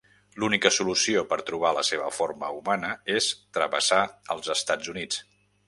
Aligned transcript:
L'única 0.43 0.69
solució 0.77 1.21
per 1.33 1.37
trobar 1.49 1.73
la 1.79 1.83
seva 1.91 2.09
forma 2.21 2.51
humana 2.61 2.91
és 3.21 3.29
travessar 3.59 4.03
els 4.37 4.53
Estats 4.59 4.93
Units. 4.97 5.25